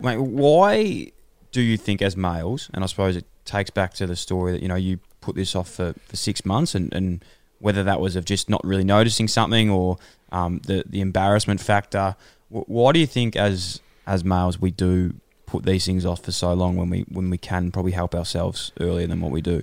Mate, 0.00 0.18
why 0.18 1.10
do 1.50 1.60
you 1.60 1.76
think 1.76 2.02
as 2.02 2.16
males, 2.16 2.70
and 2.72 2.84
I 2.84 2.86
suppose 2.86 3.16
it 3.16 3.26
takes 3.44 3.70
back 3.70 3.94
to 3.94 4.06
the 4.06 4.16
story 4.16 4.52
that, 4.52 4.62
you 4.62 4.68
know, 4.68 4.76
you 4.76 5.00
put 5.20 5.34
this 5.34 5.56
off 5.56 5.68
for, 5.68 5.94
for 6.06 6.16
six 6.16 6.44
months 6.44 6.74
and, 6.74 6.92
and 6.94 7.24
whether 7.58 7.82
that 7.82 8.00
was 8.00 8.16
of 8.16 8.24
just 8.24 8.48
not 8.48 8.60
really 8.64 8.84
noticing 8.84 9.26
something 9.26 9.70
or 9.70 9.98
um, 10.30 10.60
the, 10.66 10.84
the 10.86 11.00
embarrassment 11.00 11.60
factor. 11.60 12.14
Why 12.48 12.92
do 12.92 13.00
you 13.00 13.06
think 13.06 13.36
as 13.36 13.80
as 14.06 14.24
males 14.24 14.58
we 14.58 14.70
do 14.70 15.14
put 15.44 15.64
these 15.64 15.84
things 15.84 16.06
off 16.06 16.22
for 16.22 16.32
so 16.32 16.54
long 16.54 16.76
when 16.76 16.88
we 16.88 17.00
when 17.10 17.28
we 17.28 17.36
can 17.36 17.70
probably 17.70 17.92
help 17.92 18.14
ourselves 18.14 18.72
earlier 18.80 19.06
than 19.06 19.20
what 19.20 19.32
we 19.32 19.42
do? 19.42 19.62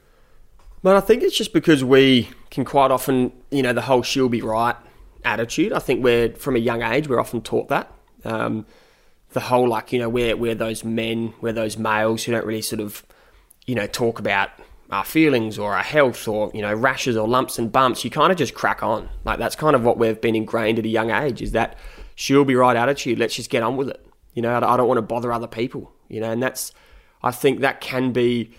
But 0.84 0.96
I 0.96 1.00
think 1.00 1.24
it's 1.24 1.36
just 1.36 1.52
because 1.52 1.84
we 1.84 2.30
can 2.52 2.64
quite 2.64 2.92
often, 2.92 3.32
you 3.50 3.64
know, 3.64 3.74
the 3.74 3.82
whole 3.82 4.04
she'll 4.04 4.30
be 4.30 4.42
right 4.42 4.76
attitude. 5.24 5.74
I 5.74 5.80
think 5.80 6.04
we're 6.04 6.34
from 6.34 6.56
a 6.56 6.60
young 6.60 6.84
age 6.84 7.08
we're 7.08 7.20
often 7.20 7.42
taught 7.42 7.70
that. 7.70 7.92
Um, 8.24 8.68
the 9.36 9.42
whole 9.42 9.68
like 9.68 9.92
you 9.92 10.00
know 10.00 10.10
we're 10.10 10.56
those 10.56 10.84
men, 10.84 11.34
we're 11.42 11.54
those 11.54 11.78
males 11.78 12.24
who 12.24 12.32
don't 12.32 12.46
really 12.46 12.62
sort 12.62 12.80
of, 12.80 13.06
you 13.68 13.76
know, 13.76 13.86
talk 13.86 14.18
about 14.18 14.50
our 14.92 15.04
feelings 15.04 15.60
or 15.60 15.76
our 15.76 15.84
health 15.84 16.28
or 16.28 16.50
you 16.54 16.62
know 16.62 16.74
rashes 16.74 17.18
or 17.18 17.28
lumps 17.28 17.60
and 17.60 17.72
bumps. 17.72 18.04
You 18.04 18.10
kind 18.10 18.32
of 18.32 18.38
just 18.38 18.54
crack 18.54 18.82
on. 18.82 19.10
Like 19.26 19.38
that's 19.38 19.56
kind 19.56 19.76
of 19.76 19.84
what 19.84 19.98
we've 19.98 20.20
been 20.20 20.36
ingrained 20.36 20.80
at 20.80 20.86
a 20.86 20.90
young 20.90 21.12
age. 21.12 21.42
Is 21.42 21.52
that 21.52 21.78
she'll 22.16 22.46
be 22.46 22.56
right 22.56 22.78
attitude. 22.78 23.20
Let's 23.20 23.36
just 23.36 23.50
get 23.50 23.62
on 23.62 23.76
with 23.76 23.90
it. 23.90 24.06
You 24.34 24.42
know, 24.42 24.56
I 24.56 24.78
don't 24.78 24.88
want 24.88 24.98
to 25.00 25.02
bother 25.02 25.32
other 25.32 25.48
people. 25.48 25.92
You 26.08 26.22
know, 26.22 26.32
and 26.32 26.42
that's 26.42 26.72
I 27.22 27.32
think 27.32 27.60
that 27.60 27.82
can 27.82 28.14
be 28.14 28.52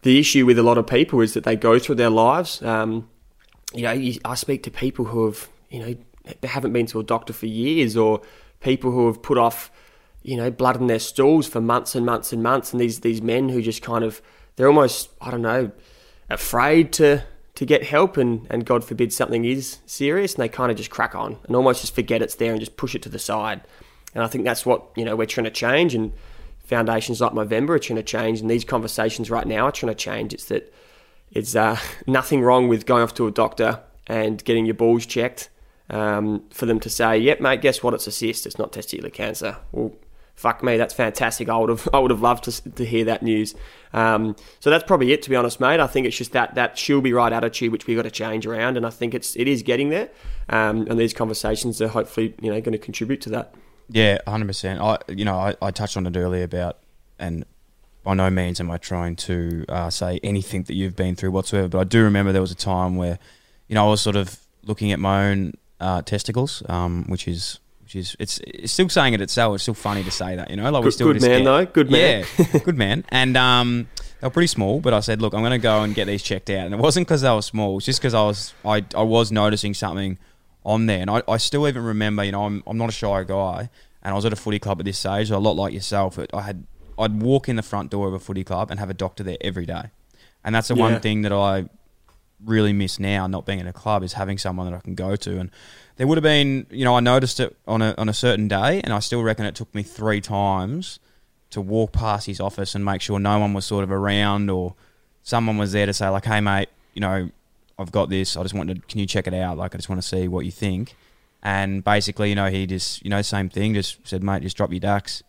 the 0.00 0.18
issue 0.18 0.46
with 0.46 0.58
a 0.58 0.62
lot 0.62 0.78
of 0.78 0.86
people 0.86 1.20
is 1.20 1.34
that 1.34 1.44
they 1.44 1.56
go 1.56 1.78
through 1.78 1.96
their 1.96 2.10
lives. 2.10 2.62
Um, 2.62 3.08
you 3.74 3.82
know, 3.82 3.92
you, 3.92 4.18
I 4.24 4.34
speak 4.34 4.62
to 4.62 4.70
people 4.70 5.04
who 5.04 5.26
have, 5.26 5.48
you 5.68 5.80
know, 5.80 5.94
they 6.40 6.48
haven't 6.48 6.72
been 6.72 6.86
to 6.86 7.00
a 7.00 7.04
doctor 7.04 7.32
for 7.32 7.46
years, 7.46 7.96
or 7.96 8.22
people 8.60 8.90
who 8.90 9.06
have 9.06 9.22
put 9.22 9.38
off, 9.38 9.70
you 10.26 10.36
know, 10.36 10.50
blood 10.50 10.76
in 10.76 10.88
their 10.88 10.98
stools 10.98 11.46
for 11.46 11.60
months 11.60 11.94
and 11.94 12.04
months 12.04 12.32
and 12.32 12.42
months, 12.42 12.72
and 12.72 12.80
these 12.80 13.00
these 13.00 13.22
men 13.22 13.48
who 13.48 13.62
just 13.62 13.80
kind 13.80 14.02
of, 14.02 14.20
they're 14.56 14.66
almost, 14.66 15.10
I 15.20 15.30
don't 15.30 15.42
know, 15.42 15.70
afraid 16.28 16.92
to 16.94 17.22
to 17.54 17.64
get 17.64 17.84
help, 17.84 18.16
and 18.16 18.44
and 18.50 18.66
God 18.66 18.82
forbid 18.82 19.12
something 19.12 19.44
is 19.44 19.78
serious, 19.86 20.34
and 20.34 20.42
they 20.42 20.48
kind 20.48 20.72
of 20.72 20.76
just 20.76 20.90
crack 20.90 21.14
on 21.14 21.38
and 21.46 21.54
almost 21.54 21.80
just 21.80 21.94
forget 21.94 22.22
it's 22.22 22.34
there 22.34 22.50
and 22.50 22.58
just 22.58 22.76
push 22.76 22.96
it 22.96 23.02
to 23.02 23.08
the 23.08 23.20
side. 23.20 23.60
And 24.14 24.24
I 24.24 24.26
think 24.26 24.44
that's 24.44 24.66
what 24.66 24.86
you 24.96 25.04
know 25.04 25.14
we're 25.14 25.26
trying 25.26 25.44
to 25.44 25.50
change 25.50 25.94
and 25.94 26.12
foundations 26.64 27.20
like 27.20 27.30
Movember 27.30 27.70
are 27.70 27.78
trying 27.78 27.98
to 27.98 28.02
change, 28.02 28.40
and 28.40 28.50
these 28.50 28.64
conversations 28.64 29.30
right 29.30 29.46
now 29.46 29.66
are 29.66 29.72
trying 29.72 29.92
to 29.92 29.94
change. 29.94 30.34
It's 30.34 30.46
that 30.46 30.74
it's 31.30 31.54
uh, 31.54 31.78
nothing 32.08 32.42
wrong 32.42 32.66
with 32.66 32.84
going 32.84 33.04
off 33.04 33.14
to 33.14 33.28
a 33.28 33.30
doctor 33.30 33.80
and 34.08 34.42
getting 34.44 34.66
your 34.66 34.74
balls 34.74 35.06
checked 35.06 35.50
um, 35.88 36.42
for 36.50 36.66
them 36.66 36.80
to 36.80 36.90
say, 36.90 37.16
"Yep, 37.16 37.40
mate, 37.40 37.60
guess 37.60 37.80
what? 37.84 37.94
It's 37.94 38.08
a 38.08 38.10
cyst. 38.10 38.44
It's 38.44 38.58
not 38.58 38.72
testicular 38.72 39.12
cancer." 39.12 39.58
Well, 39.70 39.92
fuck 40.36 40.62
me, 40.62 40.76
that's 40.76 40.94
fantastic. 40.94 41.48
I 41.48 41.56
would 41.56 41.70
have, 41.70 41.88
I 41.92 41.98
would 41.98 42.10
have 42.10 42.20
loved 42.20 42.44
to, 42.44 42.70
to 42.70 42.84
hear 42.84 43.06
that 43.06 43.22
news. 43.22 43.54
Um, 43.92 44.36
so 44.60 44.70
that's 44.70 44.84
probably 44.84 45.12
it, 45.12 45.22
to 45.22 45.30
be 45.30 45.36
honest, 45.36 45.58
mate. 45.58 45.80
I 45.80 45.86
think 45.86 46.06
it's 46.06 46.16
just 46.16 46.32
that 46.32 46.54
that 46.54 46.78
she'll 46.78 47.00
be 47.00 47.12
right 47.12 47.32
attitude 47.32 47.72
which 47.72 47.86
we've 47.86 47.96
got 47.96 48.02
to 48.02 48.10
change 48.10 48.46
around, 48.46 48.76
and 48.76 48.86
I 48.86 48.90
think 48.90 49.14
it's 49.14 49.34
it 49.36 49.48
is 49.48 49.62
getting 49.62 49.88
there. 49.88 50.10
Um, 50.48 50.86
and 50.88 51.00
these 51.00 51.14
conversations 51.14 51.80
are 51.82 51.88
hopefully 51.88 52.34
you 52.40 52.52
know 52.52 52.60
going 52.60 52.72
to 52.72 52.78
contribute 52.78 53.20
to 53.22 53.30
that. 53.30 53.54
Yeah, 53.88 54.18
hundred 54.26 54.46
percent. 54.48 54.80
I 54.80 54.98
you 55.08 55.24
know 55.24 55.36
I, 55.36 55.54
I 55.62 55.70
touched 55.70 55.96
on 55.96 56.06
it 56.06 56.16
earlier 56.16 56.44
about 56.44 56.78
and 57.18 57.44
by 58.04 58.14
no 58.14 58.30
means 58.30 58.60
am 58.60 58.70
I 58.70 58.76
trying 58.76 59.16
to 59.16 59.64
uh, 59.68 59.90
say 59.90 60.20
anything 60.22 60.64
that 60.64 60.74
you've 60.74 60.94
been 60.94 61.16
through 61.16 61.30
whatsoever, 61.32 61.68
but 61.68 61.78
I 61.78 61.84
do 61.84 62.02
remember 62.04 62.32
there 62.32 62.42
was 62.42 62.52
a 62.52 62.56
time 62.56 62.96
where 62.96 63.18
you 63.68 63.74
know 63.74 63.86
I 63.86 63.90
was 63.90 64.00
sort 64.00 64.16
of 64.16 64.38
looking 64.64 64.92
at 64.92 64.98
my 64.98 65.30
own 65.30 65.54
uh, 65.80 66.02
testicles, 66.02 66.62
um, 66.68 67.04
which 67.08 67.26
is 67.26 67.60
which 67.86 67.94
is 67.94 68.16
it's, 68.18 68.40
it's 68.42 68.72
still 68.72 68.88
saying 68.88 69.14
it 69.14 69.20
itself. 69.20 69.54
It's 69.54 69.62
still 69.62 69.74
funny 69.74 70.02
to 70.02 70.10
say 70.10 70.34
that, 70.34 70.50
you 70.50 70.56
know. 70.56 70.68
Like 70.72 70.82
we 70.82 70.90
still 70.90 71.12
good 71.12 71.22
man 71.22 71.44
though, 71.44 71.64
good 71.66 71.88
man, 71.88 72.24
yeah, 72.36 72.58
good 72.64 72.76
man. 72.76 73.04
And 73.10 73.36
um, 73.36 73.86
they 74.20 74.26
were 74.26 74.32
pretty 74.32 74.48
small, 74.48 74.80
but 74.80 74.92
I 74.92 74.98
said, 74.98 75.22
look, 75.22 75.34
I'm 75.34 75.40
going 75.40 75.52
to 75.52 75.58
go 75.58 75.84
and 75.84 75.94
get 75.94 76.06
these 76.06 76.20
checked 76.20 76.50
out. 76.50 76.66
And 76.66 76.74
it 76.74 76.80
wasn't 76.80 77.06
because 77.06 77.22
they 77.22 77.30
were 77.30 77.42
small; 77.42 77.76
it's 77.76 77.86
just 77.86 78.00
because 78.00 78.12
I 78.12 78.22
was 78.22 78.54
I 78.64 78.84
I 78.92 79.04
was 79.04 79.30
noticing 79.30 79.72
something 79.72 80.18
on 80.64 80.86
there. 80.86 80.98
And 80.98 81.08
I, 81.08 81.22
I 81.28 81.36
still 81.36 81.68
even 81.68 81.84
remember, 81.84 82.24
you 82.24 82.32
know, 82.32 82.44
I'm, 82.44 82.64
I'm 82.66 82.76
not 82.76 82.88
a 82.88 82.92
shy 82.92 83.22
guy, 83.22 83.70
and 84.02 84.12
I 84.12 84.14
was 84.14 84.24
at 84.24 84.32
a 84.32 84.36
footy 84.36 84.58
club 84.58 84.80
at 84.80 84.84
this 84.84 85.06
age, 85.06 85.30
a 85.30 85.38
lot 85.38 85.54
like 85.54 85.72
yourself. 85.72 86.18
I 86.34 86.40
had 86.40 86.66
I'd 86.98 87.22
walk 87.22 87.48
in 87.48 87.54
the 87.54 87.62
front 87.62 87.92
door 87.92 88.08
of 88.08 88.14
a 88.14 88.18
footy 88.18 88.42
club 88.42 88.72
and 88.72 88.80
have 88.80 88.90
a 88.90 88.94
doctor 88.94 89.22
there 89.22 89.38
every 89.42 89.64
day, 89.64 89.90
and 90.42 90.56
that's 90.56 90.66
the 90.66 90.74
yeah. 90.74 90.82
one 90.82 91.00
thing 91.00 91.22
that 91.22 91.32
I 91.32 91.68
really 92.44 92.72
miss 92.72 92.98
now, 92.98 93.26
not 93.26 93.46
being 93.46 93.60
in 93.60 93.66
a 93.66 93.72
club, 93.72 94.02
is 94.02 94.14
having 94.14 94.38
someone 94.38 94.70
that 94.70 94.76
I 94.76 94.80
can 94.80 94.94
go 94.94 95.16
to. 95.16 95.38
And 95.38 95.50
there 95.96 96.06
would 96.06 96.18
have 96.18 96.22
been, 96.22 96.66
you 96.70 96.84
know, 96.84 96.96
I 96.96 97.00
noticed 97.00 97.40
it 97.40 97.56
on 97.66 97.82
a 97.82 97.94
on 97.98 98.08
a 98.08 98.14
certain 98.14 98.48
day, 98.48 98.80
and 98.82 98.92
I 98.92 98.98
still 99.00 99.22
reckon 99.22 99.46
it 99.46 99.54
took 99.54 99.74
me 99.74 99.82
three 99.82 100.20
times 100.20 100.98
to 101.50 101.60
walk 101.60 101.92
past 101.92 102.26
his 102.26 102.40
office 102.40 102.74
and 102.74 102.84
make 102.84 103.00
sure 103.00 103.18
no 103.18 103.38
one 103.38 103.52
was 103.52 103.64
sort 103.64 103.84
of 103.84 103.90
around 103.90 104.50
or 104.50 104.74
someone 105.22 105.56
was 105.56 105.72
there 105.72 105.86
to 105.86 105.92
say 105.92 106.08
like, 106.08 106.24
"Hey, 106.24 106.40
mate, 106.40 106.68
you 106.94 107.00
know, 107.00 107.30
I've 107.78 107.92
got 107.92 108.08
this. 108.08 108.36
I 108.36 108.42
just 108.42 108.54
wanted, 108.54 108.88
can 108.88 109.00
you 109.00 109.06
check 109.06 109.26
it 109.26 109.34
out? 109.34 109.58
Like, 109.58 109.74
I 109.74 109.78
just 109.78 109.88
want 109.88 110.00
to 110.00 110.06
see 110.06 110.28
what 110.28 110.44
you 110.44 110.50
think. 110.50 110.96
And 111.42 111.84
basically, 111.84 112.30
you 112.30 112.34
know, 112.34 112.48
he 112.50 112.66
just, 112.66 113.04
you 113.04 113.10
know, 113.10 113.22
same 113.22 113.48
thing, 113.48 113.74
just 113.74 114.06
said, 114.06 114.22
mate, 114.22 114.42
just 114.42 114.56
drop 114.56 114.70
your 114.70 114.80
ducks, 114.80 115.22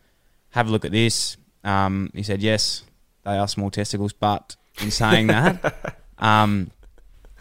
have 0.52 0.68
a 0.68 0.72
look 0.72 0.86
at 0.86 0.92
this. 0.92 1.38
Um, 1.64 2.10
he 2.16 2.24
said, 2.24 2.42
yes, 2.42 2.84
they 3.24 3.38
are 3.38 3.48
small 3.48 3.70
testicles, 3.70 4.14
but 4.14 4.56
in 4.82 4.90
saying 4.90 5.28
that, 5.28 6.00
um, 6.18 6.72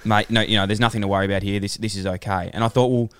mate, 0.06 0.30
no, 0.30 0.40
you 0.40 0.56
know, 0.56 0.66
there's 0.66 0.80
nothing 0.80 1.02
to 1.02 1.08
worry 1.08 1.26
about 1.26 1.42
here. 1.42 1.60
This, 1.60 1.76
this 1.76 1.96
is 1.96 2.06
okay. 2.06 2.50
And 2.52 2.64
I 2.64 2.68
thought, 2.68 2.88
well, 2.88 3.10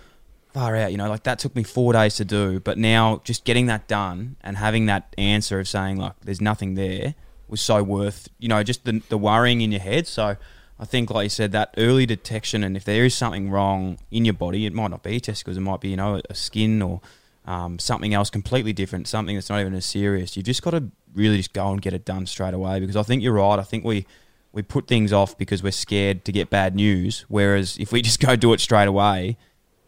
far 0.52 0.76
out, 0.76 0.90
you 0.90 0.98
know, 0.98 1.08
like 1.08 1.24
that 1.24 1.38
took 1.38 1.54
me 1.54 1.62
four 1.62 1.92
days 1.92 2.16
to 2.16 2.24
do, 2.24 2.60
but 2.60 2.78
now 2.78 3.20
just 3.24 3.44
getting 3.44 3.66
that 3.66 3.86
done 3.88 4.36
and 4.42 4.56
having 4.56 4.86
that 4.86 5.14
answer 5.18 5.60
of 5.60 5.68
saying, 5.68 5.98
like, 5.98 6.14
there's 6.22 6.40
nothing 6.40 6.74
there 6.74 7.14
was 7.48 7.60
so 7.60 7.82
worth, 7.82 8.28
you 8.38 8.48
know, 8.48 8.62
just 8.62 8.84
the, 8.84 9.02
the 9.08 9.18
worrying 9.18 9.60
in 9.60 9.70
your 9.70 9.80
head. 9.80 10.06
So, 10.06 10.36
I 10.78 10.84
think, 10.84 11.10
like 11.10 11.24
you 11.24 11.30
said, 11.30 11.52
that 11.52 11.74
early 11.78 12.04
detection, 12.04 12.62
and 12.62 12.76
if 12.76 12.84
there 12.84 13.04
is 13.04 13.14
something 13.14 13.50
wrong 13.50 13.98
in 14.10 14.24
your 14.26 14.34
body, 14.34 14.66
it 14.66 14.74
might 14.74 14.90
not 14.90 15.02
be 15.02 15.18
testicles, 15.20 15.56
it 15.56 15.60
might 15.60 15.80
be, 15.80 15.88
you 15.88 15.96
know, 15.96 16.20
a 16.28 16.34
skin 16.34 16.82
or 16.82 17.00
um, 17.46 17.78
something 17.78 18.12
else 18.12 18.28
completely 18.28 18.74
different, 18.74 19.08
something 19.08 19.36
that's 19.36 19.48
not 19.48 19.60
even 19.60 19.74
as 19.74 19.86
serious. 19.86 20.36
You've 20.36 20.44
just 20.44 20.62
got 20.62 20.72
to 20.72 20.84
really 21.14 21.38
just 21.38 21.54
go 21.54 21.70
and 21.70 21.80
get 21.80 21.94
it 21.94 22.04
done 22.04 22.26
straight 22.26 22.52
away 22.52 22.80
because 22.80 22.96
I 22.96 23.02
think 23.02 23.22
you're 23.22 23.32
right. 23.32 23.58
I 23.58 23.62
think 23.62 23.84
we, 23.84 24.06
we 24.56 24.62
put 24.62 24.88
things 24.88 25.12
off 25.12 25.36
because 25.36 25.62
we're 25.62 25.70
scared 25.70 26.24
to 26.24 26.32
get 26.32 26.48
bad 26.48 26.74
news, 26.74 27.26
whereas 27.28 27.76
if 27.78 27.92
we 27.92 28.00
just 28.08 28.18
go 28.18 28.34
do 28.34 28.54
it 28.54 28.60
straight 28.60 28.88
away, 28.88 29.36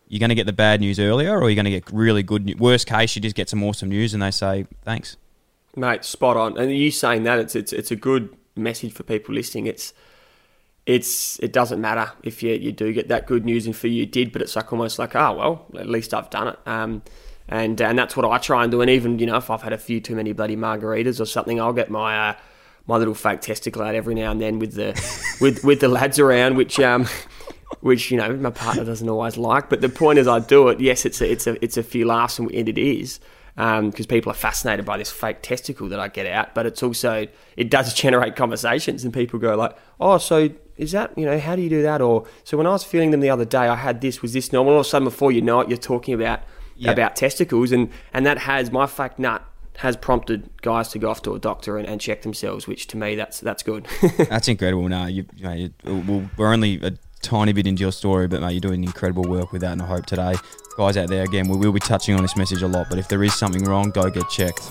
you're 0.08 0.20
going 0.20 0.28
to 0.28 0.34
get 0.34 0.46
the 0.46 0.52
bad 0.52 0.80
news 0.80 1.00
earlier 1.00 1.40
or 1.40 1.48
you're 1.48 1.54
going 1.54 1.64
to 1.64 1.70
get 1.70 1.90
really 1.90 2.22
good 2.22 2.44
news. 2.44 2.56
Worst 2.56 2.86
case, 2.86 3.16
you 3.16 3.22
just 3.22 3.34
get 3.34 3.48
some 3.48 3.64
awesome 3.64 3.88
news 3.88 4.12
and 4.12 4.22
they 4.22 4.30
say, 4.30 4.66
thanks. 4.84 5.16
Mate, 5.74 6.04
spot 6.04 6.36
on. 6.36 6.58
And 6.58 6.70
you 6.70 6.90
saying 6.90 7.22
that, 7.22 7.38
it's, 7.38 7.56
it's, 7.56 7.72
it's 7.72 7.90
a 7.90 7.96
good 7.96 8.36
message 8.56 8.92
for 8.92 9.04
people 9.04 9.34
listening. 9.34 9.66
It's, 9.66 9.94
it's 10.84 11.38
it 11.40 11.52
doesn't 11.52 11.82
matter 11.82 12.12
if 12.22 12.42
you, 12.42 12.54
you 12.54 12.72
do 12.72 12.94
get 12.94 13.08
that 13.08 13.26
good 13.26 13.44
news 13.44 13.66
and 13.66 13.76
for 13.76 13.88
you 13.88 14.06
did, 14.06 14.32
but 14.32 14.40
it's 14.40 14.56
like 14.56 14.72
almost 14.72 14.98
like 14.98 15.14
oh 15.14 15.34
well, 15.34 15.66
at 15.78 15.86
least 15.86 16.14
I've 16.14 16.30
done 16.30 16.48
it. 16.48 16.58
Um, 16.64 17.02
and 17.46 17.78
and 17.78 17.98
that's 17.98 18.16
what 18.16 18.24
I 18.24 18.38
try 18.38 18.62
and 18.62 18.72
do. 18.72 18.80
And 18.80 18.90
even 18.90 19.18
you 19.18 19.26
know 19.26 19.36
if 19.36 19.50
I've 19.50 19.60
had 19.60 19.74
a 19.74 19.78
few 19.78 20.00
too 20.00 20.16
many 20.16 20.32
bloody 20.32 20.56
margaritas 20.56 21.20
or 21.20 21.26
something, 21.26 21.60
I'll 21.60 21.74
get 21.74 21.90
my 21.90 22.30
uh, 22.30 22.34
my 22.88 22.96
little 22.96 23.14
fake 23.14 23.40
testicle 23.40 23.82
out 23.82 23.94
every 23.94 24.14
now 24.14 24.32
and 24.32 24.40
then 24.40 24.58
with 24.58 24.74
the 24.74 24.88
with 25.40 25.62
with 25.62 25.80
the 25.80 25.88
lads 25.88 26.18
around, 26.18 26.56
which 26.56 26.78
um. 26.80 27.06
Which 27.80 28.10
you 28.10 28.16
know 28.16 28.34
my 28.34 28.50
partner 28.50 28.82
doesn't 28.82 29.08
always 29.08 29.36
like, 29.36 29.68
but 29.68 29.82
the 29.82 29.90
point 29.90 30.18
is 30.18 30.26
I 30.26 30.40
do 30.40 30.68
it. 30.68 30.80
Yes, 30.80 31.04
it's 31.04 31.20
a 31.20 31.30
it's 31.30 31.46
a 31.46 31.62
it's 31.62 31.76
a 31.76 31.82
few 31.82 32.06
laughs 32.06 32.38
and 32.38 32.50
it 32.50 32.78
is, 32.78 33.20
because 33.54 33.78
um, 33.78 33.92
people 34.08 34.32
are 34.32 34.34
fascinated 34.34 34.86
by 34.86 34.96
this 34.96 35.12
fake 35.12 35.42
testicle 35.42 35.88
that 35.90 36.00
I 36.00 36.08
get 36.08 36.26
out. 36.26 36.54
But 36.54 36.64
it's 36.64 36.82
also 36.82 37.28
it 37.56 37.70
does 37.70 37.92
generate 37.94 38.36
conversations, 38.36 39.04
and 39.04 39.12
people 39.12 39.38
go 39.38 39.54
like, 39.54 39.76
"Oh, 40.00 40.16
so 40.16 40.48
is 40.78 40.92
that 40.92 41.16
you 41.18 41.26
know 41.26 41.38
how 41.38 41.56
do 41.56 41.62
you 41.62 41.68
do 41.68 41.82
that 41.82 42.00
or 42.00 42.24
so 42.44 42.56
when 42.56 42.66
i 42.66 42.70
was 42.70 42.84
feeling 42.84 43.10
them 43.10 43.20
the 43.20 43.28
other 43.28 43.44
day 43.44 43.58
i 43.58 43.74
had 43.74 44.00
this 44.00 44.22
was 44.22 44.32
this 44.32 44.52
normal 44.52 44.74
all 44.74 44.80
of 44.80 44.86
a 44.86 44.88
sudden 44.88 45.04
before 45.04 45.32
you 45.32 45.42
know 45.42 45.60
it 45.60 45.68
you're 45.68 45.76
talking 45.76 46.14
about 46.14 46.40
yep. 46.76 46.92
about 46.92 47.16
testicles 47.16 47.72
and 47.72 47.90
and 48.14 48.24
that 48.24 48.38
has 48.38 48.70
my 48.70 48.86
fact 48.86 49.18
nut 49.18 49.44
has 49.78 49.96
prompted 49.96 50.50
guys 50.62 50.88
to 50.88 50.98
go 50.98 51.08
off 51.08 51.22
to 51.22 51.34
a 51.34 51.38
doctor 51.38 51.78
and, 51.78 51.86
and 51.86 52.00
check 52.00 52.22
themselves 52.22 52.66
which 52.66 52.88
to 52.88 52.96
me 52.96 53.14
that's 53.14 53.40
that's 53.40 53.62
good. 53.62 53.86
That's 54.28 54.48
incredible. 54.48 54.88
No 54.88 55.06
you, 55.06 55.24
you, 55.36 55.70
know, 55.84 56.28
we're 56.36 56.52
only 56.52 56.80
a 56.82 56.92
tiny 57.22 57.52
bit 57.52 57.66
into 57.66 57.82
your 57.82 57.92
story 57.92 58.26
but 58.26 58.40
mate 58.40 58.52
you're 58.52 58.60
doing 58.60 58.82
incredible 58.82 59.24
work 59.24 59.52
with 59.52 59.60
that 59.60 59.72
and 59.72 59.82
i 59.82 59.86
hope 59.86 60.06
today 60.06 60.34
guys 60.76 60.96
out 60.96 61.08
there 61.08 61.24
again 61.24 61.48
we 61.48 61.56
will 61.56 61.72
be 61.72 61.80
touching 61.80 62.14
on 62.14 62.22
this 62.22 62.36
message 62.36 62.62
a 62.62 62.68
lot 62.68 62.86
but 62.88 62.98
if 62.98 63.08
there 63.08 63.22
is 63.24 63.34
something 63.34 63.64
wrong 63.64 63.90
go 63.90 64.08
get 64.08 64.28
checked 64.28 64.70